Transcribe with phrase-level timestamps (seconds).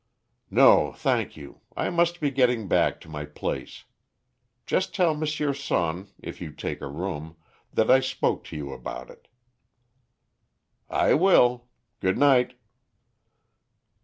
[0.49, 3.83] "No, thank you, I must be getting back to my place.
[4.65, 5.23] Just tell M.
[5.27, 7.35] Sonne, if you take a room,
[7.71, 9.27] that I spoke to you about it."
[10.89, 11.67] "I will.
[11.99, 12.55] Good night."